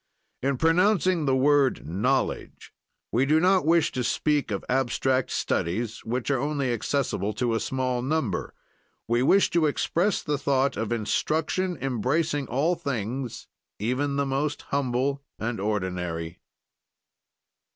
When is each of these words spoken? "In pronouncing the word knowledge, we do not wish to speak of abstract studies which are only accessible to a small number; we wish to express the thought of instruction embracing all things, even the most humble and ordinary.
"In 0.41 0.57
pronouncing 0.57 1.25
the 1.25 1.35
word 1.35 1.87
knowledge, 1.87 2.73
we 3.11 3.23
do 3.27 3.39
not 3.39 3.67
wish 3.67 3.91
to 3.91 4.03
speak 4.03 4.49
of 4.49 4.65
abstract 4.67 5.29
studies 5.29 6.03
which 6.03 6.31
are 6.31 6.39
only 6.39 6.73
accessible 6.73 7.33
to 7.33 7.53
a 7.53 7.59
small 7.59 8.01
number; 8.01 8.55
we 9.07 9.21
wish 9.21 9.51
to 9.51 9.67
express 9.67 10.23
the 10.23 10.39
thought 10.39 10.75
of 10.75 10.91
instruction 10.91 11.77
embracing 11.79 12.47
all 12.47 12.73
things, 12.73 13.47
even 13.77 14.15
the 14.15 14.25
most 14.25 14.63
humble 14.69 15.21
and 15.37 15.59
ordinary. 15.59 16.41